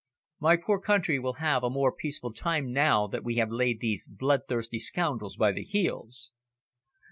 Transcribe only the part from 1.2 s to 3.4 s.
have a more peaceful time now that we